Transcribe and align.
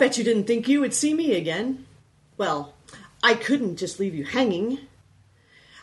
bet 0.00 0.16
you 0.16 0.24
didn't 0.24 0.46
think 0.46 0.66
you 0.66 0.80
would 0.80 0.94
see 0.94 1.12
me 1.12 1.36
again. 1.36 1.86
Well, 2.38 2.72
I 3.22 3.34
couldn't 3.34 3.76
just 3.76 4.00
leave 4.00 4.14
you 4.14 4.24
hanging. 4.24 4.78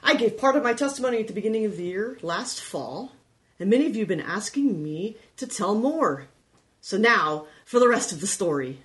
I 0.01 0.15
gave 0.15 0.39
part 0.39 0.55
of 0.55 0.63
my 0.63 0.73
testimony 0.73 1.20
at 1.20 1.27
the 1.27 1.33
beginning 1.33 1.65
of 1.65 1.77
the 1.77 1.83
year, 1.83 2.17
last 2.23 2.59
fall, 2.59 3.11
and 3.59 3.69
many 3.69 3.85
of 3.85 3.95
you 3.95 4.01
have 4.01 4.07
been 4.07 4.19
asking 4.19 4.83
me 4.83 5.17
to 5.38 5.45
tell 5.45 5.75
more. 5.75 6.29
So 6.81 6.97
now, 6.97 7.45
for 7.63 7.80
the 7.80 7.88
rest 7.88 8.11
of 8.11 8.20
the 8.20 8.25
story. 8.25 8.80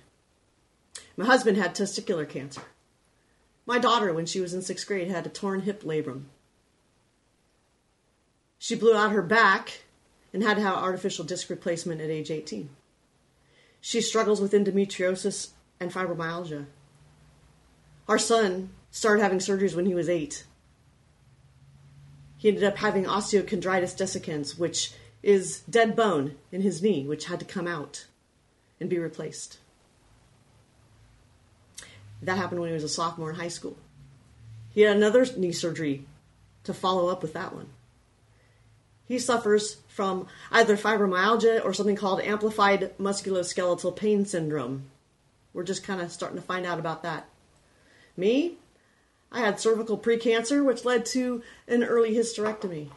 My 1.17 1.25
husband 1.25 1.57
had 1.57 1.73
testicular 1.73 2.29
cancer. 2.29 2.61
My 3.65 3.79
daughter, 3.79 4.13
when 4.13 4.27
she 4.27 4.39
was 4.39 4.53
in 4.53 4.61
sixth 4.61 4.85
grade, 4.85 5.09
had 5.09 5.25
a 5.25 5.29
torn 5.29 5.61
hip 5.61 5.81
labrum. 5.81 6.25
She 8.59 8.75
blew 8.75 8.95
out 8.95 9.11
her 9.11 9.23
back 9.23 9.81
and 10.31 10.43
had 10.43 10.57
to 10.57 10.63
have 10.63 10.75
artificial 10.75 11.25
disc 11.25 11.49
replacement 11.49 12.01
at 12.01 12.11
age 12.11 12.29
18. 12.29 12.69
She 13.85 13.99
struggles 13.99 14.39
with 14.39 14.53
endometriosis 14.53 15.49
and 15.77 15.91
fibromyalgia. 15.91 16.67
Our 18.07 18.17
son 18.17 18.69
started 18.91 19.21
having 19.21 19.39
surgeries 19.39 19.75
when 19.75 19.85
he 19.85 19.93
was 19.93 20.07
eight. 20.07 20.45
He 22.37 22.47
ended 22.47 22.63
up 22.63 22.77
having 22.77 23.03
osteochondritis 23.03 23.97
dissecans, 23.97 24.57
which 24.57 24.93
is 25.21 25.59
dead 25.69 25.97
bone 25.97 26.37
in 26.49 26.61
his 26.61 26.81
knee, 26.81 27.05
which 27.05 27.25
had 27.25 27.41
to 27.41 27.45
come 27.45 27.67
out 27.67 28.07
and 28.79 28.89
be 28.89 28.97
replaced. 28.97 29.57
That 32.21 32.37
happened 32.37 32.61
when 32.61 32.69
he 32.69 32.73
was 32.73 32.85
a 32.85 32.89
sophomore 32.89 33.31
in 33.31 33.35
high 33.35 33.49
school. 33.49 33.75
He 34.69 34.79
had 34.81 34.95
another 34.95 35.25
knee 35.35 35.51
surgery 35.51 36.05
to 36.63 36.73
follow 36.73 37.09
up 37.09 37.21
with 37.21 37.33
that 37.33 37.53
one. 37.53 37.67
He 39.07 39.19
suffers 39.19 39.77
from 39.87 40.27
either 40.51 40.77
fibromyalgia 40.77 41.63
or 41.63 41.73
something 41.73 41.95
called 41.95 42.21
amplified 42.21 42.97
musculoskeletal 42.97 43.95
pain 43.95 44.25
syndrome. 44.25 44.89
We're 45.53 45.63
just 45.63 45.83
kind 45.83 46.01
of 46.01 46.11
starting 46.11 46.37
to 46.39 46.45
find 46.45 46.65
out 46.65 46.79
about 46.79 47.03
that. 47.03 47.27
Me, 48.15 48.57
I 49.31 49.39
had 49.39 49.59
cervical 49.59 49.97
precancer, 49.97 50.63
which 50.63 50.85
led 50.85 51.05
to 51.07 51.43
an 51.67 51.83
early 51.83 52.15
hysterectomy. 52.15 52.89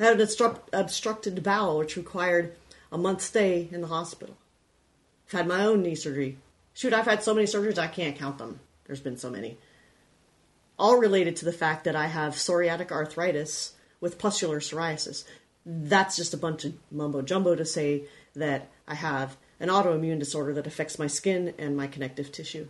I 0.00 0.04
had 0.04 0.14
an 0.14 0.20
obstruct- 0.20 0.70
obstructed 0.72 1.42
bowel, 1.42 1.78
which 1.78 1.96
required 1.96 2.54
a 2.90 2.98
month 2.98 3.22
stay 3.22 3.68
in 3.70 3.80
the 3.80 3.88
hospital. 3.88 4.36
I've 5.26 5.40
had 5.40 5.48
my 5.48 5.64
own 5.64 5.82
knee 5.82 5.94
surgery. 5.94 6.38
Shoot, 6.72 6.94
I've 6.94 7.06
had 7.06 7.22
so 7.22 7.34
many 7.34 7.46
surgeries 7.46 7.78
I 7.78 7.88
can't 7.88 8.16
count 8.16 8.38
them. 8.38 8.60
There's 8.86 9.00
been 9.00 9.16
so 9.16 9.30
many. 9.30 9.58
All 10.78 10.96
related 10.96 11.36
to 11.36 11.44
the 11.44 11.52
fact 11.52 11.84
that 11.84 11.96
I 11.96 12.06
have 12.06 12.34
psoriatic 12.34 12.90
arthritis 12.90 13.74
with 14.00 14.18
pustular 14.18 14.60
psoriasis. 14.60 15.24
That's 15.64 16.16
just 16.16 16.34
a 16.34 16.38
bunch 16.38 16.64
of 16.64 16.74
mumbo 16.90 17.22
jumbo 17.22 17.54
to 17.54 17.64
say 17.64 18.04
that 18.34 18.68
I 18.86 18.94
have 18.94 19.36
an 19.60 19.68
autoimmune 19.68 20.18
disorder 20.18 20.54
that 20.54 20.66
affects 20.66 20.98
my 20.98 21.06
skin 21.06 21.54
and 21.58 21.76
my 21.76 21.86
connective 21.86 22.32
tissue. 22.32 22.68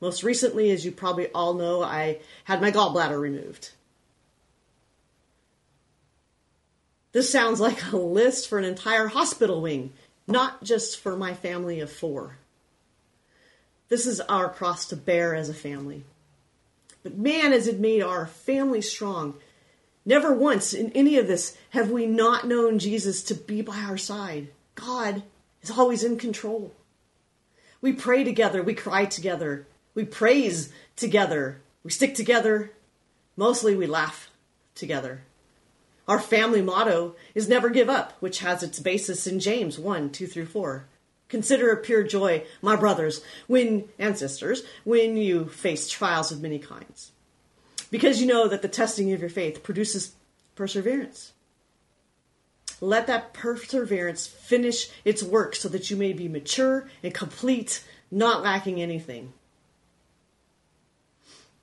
Most 0.00 0.24
recently, 0.24 0.70
as 0.70 0.84
you 0.84 0.90
probably 0.90 1.28
all 1.28 1.54
know, 1.54 1.82
I 1.82 2.18
had 2.44 2.60
my 2.60 2.72
gallbladder 2.72 3.20
removed. 3.20 3.70
This 7.12 7.30
sounds 7.30 7.60
like 7.60 7.92
a 7.92 7.96
list 7.96 8.48
for 8.48 8.58
an 8.58 8.64
entire 8.64 9.06
hospital 9.06 9.60
wing, 9.60 9.92
not 10.26 10.64
just 10.64 10.98
for 10.98 11.16
my 11.16 11.34
family 11.34 11.78
of 11.80 11.92
four. 11.92 12.38
This 13.88 14.06
is 14.06 14.20
our 14.22 14.48
cross 14.48 14.86
to 14.86 14.96
bear 14.96 15.34
as 15.34 15.50
a 15.50 15.54
family. 15.54 16.04
But 17.02 17.18
man, 17.18 17.52
has 17.52 17.66
it 17.66 17.78
made 17.78 18.02
our 18.02 18.26
family 18.26 18.80
strong. 18.80 19.34
Never 20.04 20.32
once 20.32 20.72
in 20.72 20.90
any 20.92 21.16
of 21.16 21.26
this 21.26 21.56
have 21.70 21.90
we 21.90 22.06
not 22.06 22.46
known 22.46 22.78
Jesus 22.78 23.22
to 23.24 23.34
be 23.34 23.62
by 23.62 23.78
our 23.78 23.98
side. 23.98 24.48
God 24.74 25.22
is 25.62 25.70
always 25.70 26.02
in 26.02 26.18
control. 26.18 26.72
We 27.80 27.92
pray 27.92 28.24
together, 28.24 28.62
we 28.62 28.74
cry 28.74 29.04
together, 29.04 29.66
we 29.94 30.04
praise 30.04 30.72
together, 30.96 31.60
we 31.84 31.90
stick 31.90 32.14
together, 32.14 32.72
mostly 33.36 33.76
we 33.76 33.86
laugh 33.86 34.30
together. 34.74 35.22
Our 36.08 36.18
family 36.18 36.62
motto 36.62 37.14
is 37.34 37.48
never 37.48 37.70
give 37.70 37.88
up, 37.88 38.12
which 38.20 38.40
has 38.40 38.62
its 38.62 38.80
basis 38.80 39.26
in 39.26 39.40
James 39.40 39.78
1 39.78 40.10
2 40.10 40.26
through 40.26 40.46
4. 40.46 40.86
Consider 41.28 41.70
it 41.70 41.84
pure 41.84 42.02
joy, 42.02 42.44
my 42.60 42.76
brothers, 42.76 43.22
when 43.46 43.88
and 43.98 44.18
sisters, 44.18 44.64
when 44.84 45.16
you 45.16 45.46
face 45.46 45.88
trials 45.88 46.30
of 46.30 46.42
many 46.42 46.58
kinds. 46.58 47.12
Because 47.92 48.22
you 48.22 48.26
know 48.26 48.48
that 48.48 48.62
the 48.62 48.68
testing 48.68 49.12
of 49.12 49.20
your 49.20 49.28
faith 49.28 49.62
produces 49.62 50.14
perseverance. 50.54 51.34
Let 52.80 53.06
that 53.06 53.34
perseverance 53.34 54.26
finish 54.26 54.88
its 55.04 55.22
work 55.22 55.54
so 55.54 55.68
that 55.68 55.90
you 55.90 55.98
may 55.98 56.14
be 56.14 56.26
mature 56.26 56.88
and 57.02 57.12
complete, 57.12 57.84
not 58.10 58.42
lacking 58.42 58.80
anything. 58.80 59.34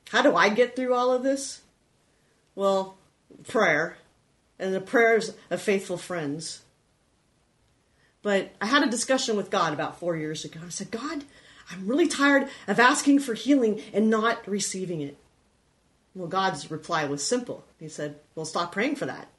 How 0.09 0.21
do 0.21 0.35
I 0.35 0.49
get 0.49 0.75
through 0.75 0.93
all 0.93 1.11
of 1.11 1.23
this? 1.23 1.61
Well, 2.53 2.95
prayer 3.47 3.97
and 4.59 4.71
the 4.71 4.81
prayers 4.81 5.33
of 5.49 5.59
faithful 5.59 5.97
friends. 5.97 6.61
But 8.21 8.53
I 8.61 8.67
had 8.67 8.83
a 8.83 8.91
discussion 8.91 9.35
with 9.35 9.49
God 9.49 9.73
about 9.73 9.99
four 9.99 10.15
years 10.15 10.45
ago. 10.45 10.59
I 10.63 10.69
said, 10.69 10.91
God, 10.91 11.23
I'm 11.71 11.87
really 11.87 12.07
tired 12.07 12.49
of 12.67 12.79
asking 12.79 13.19
for 13.19 13.33
healing 13.33 13.81
and 13.93 14.11
not 14.11 14.47
receiving 14.47 15.01
it. 15.01 15.17
Well, 16.15 16.27
God's 16.27 16.71
reply 16.71 17.05
was 17.05 17.25
simple. 17.25 17.65
He 17.79 17.87
said, 17.87 18.15
Well, 18.35 18.45
stop 18.45 18.71
praying 18.71 18.95
for 18.95 19.05
that. 19.05 19.29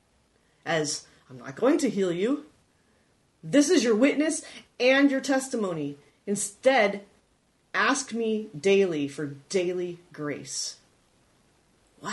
As 0.65 1.07
I'm 1.29 1.39
not 1.39 1.57
going 1.57 1.79
to 1.79 1.91
heal 1.91 2.13
you. 2.13 2.47
This 3.43 3.71
is 3.71 3.85
your 3.85 3.97
witness 3.97 4.43
and 4.79 5.11
your 5.11 5.21
testimony. 5.21 5.97
Instead, 6.27 7.03
ask 7.73 8.13
me 8.13 8.49
daily 8.59 9.09
for 9.09 9.37
daily 9.49 9.99
grace. 10.13 10.77
Wow. 12.03 12.11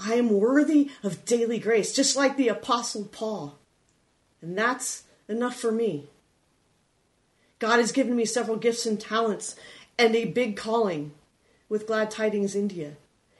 I 0.00 0.14
am 0.14 0.30
worthy 0.30 0.90
of 1.02 1.24
daily 1.24 1.58
grace, 1.58 1.94
just 1.94 2.16
like 2.16 2.36
the 2.36 2.48
Apostle 2.48 3.04
Paul. 3.04 3.58
And 4.42 4.58
that's 4.58 5.04
enough 5.28 5.56
for 5.56 5.72
me. 5.72 6.08
God 7.58 7.78
has 7.78 7.92
given 7.92 8.16
me 8.16 8.24
several 8.24 8.56
gifts 8.56 8.84
and 8.84 9.00
talents 9.00 9.56
and 9.98 10.14
a 10.14 10.26
big 10.26 10.56
calling 10.56 11.12
with 11.68 11.86
Glad 11.86 12.10
Tidings 12.10 12.54
India. 12.54 12.94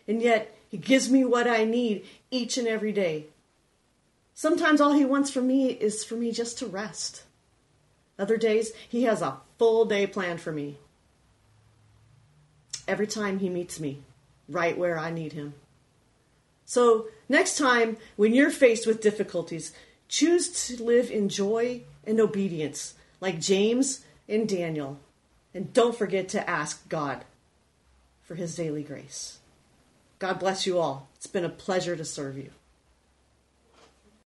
And 0.07 0.23
yet, 0.23 0.57
He 0.69 0.77
gives 0.77 1.11
me 1.11 1.25
what 1.25 1.47
I 1.47 1.65
need 1.65 2.05
each 2.31 2.59
and 2.59 2.67
every 2.67 2.93
day. 2.93 3.27
Sometimes 4.35 4.81
all 4.81 4.93
He 4.93 5.05
wants 5.05 5.31
from 5.31 5.47
me 5.47 5.69
is 5.69 6.05
for 6.05 6.15
me 6.15 6.33
just 6.33 6.59
to 6.59 6.67
rest. 6.67 7.23
Other 8.19 8.37
days, 8.37 8.73
He 8.89 9.05
has 9.05 9.23
a 9.23 9.39
full 9.59 9.85
day 9.85 10.07
planned 10.07 10.41
for 10.41 10.53
me. 10.53 10.79
Every 12.87 13.07
time 13.07 13.39
He 13.39 13.49
meets 13.49 13.81
me, 13.81 14.03
right 14.49 14.77
where 14.77 14.99
I 14.99 15.11
need 15.11 15.33
Him. 15.33 15.55
So, 16.67 17.07
next 17.29 17.59
time 17.59 17.97
when 18.17 18.35
you're 18.35 18.51
faced 18.51 18.87
with 18.87 19.03
difficulties, 19.03 19.73
choose 20.09 20.67
to 20.67 20.83
live 20.83 21.11
in 21.11 21.29
joy 21.29 21.83
and 22.07 22.21
obedience, 22.21 22.95
like 23.21 23.41
James 23.41 24.05
and 24.29 24.49
Daniel. 24.49 24.99
And 25.53 25.73
don't 25.73 25.97
forget 25.97 26.29
to 26.31 26.51
ask 26.51 26.89
God 26.89 27.25
for 28.25 28.35
his 28.35 28.57
daily 28.57 28.83
grace. 28.83 29.39
God 30.19 30.39
bless 30.39 30.67
you 30.67 30.79
all. 30.79 31.09
It's 31.17 31.27
been 31.27 31.45
a 31.45 31.51
pleasure 31.51 31.97
to 31.97 32.05
serve 32.05 32.37
you. 32.39 32.51